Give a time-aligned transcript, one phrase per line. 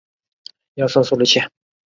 [0.03, 1.53] 孔达有子得闾叔榖仍为大夫。